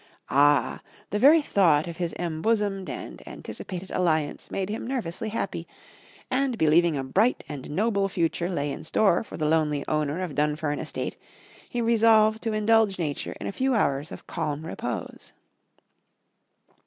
[0.31, 0.81] Ah!
[1.11, 5.67] the very thought of his embosomed and anticipated alliance made him nervously happy;
[6.31, 10.33] and believing a bright and noble future lay in store for the lonely owner of
[10.33, 11.17] Dunfern Estate,
[11.69, 15.33] he resolved to indulge nature in a few hours of calm repose.